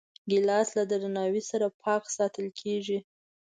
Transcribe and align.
ګیلاس 0.29 0.69
له 0.77 0.83
درناوي 0.91 1.41
سره 1.51 1.67
پاک 1.83 2.03
ساتل 2.15 2.47
کېږي. 2.59 2.99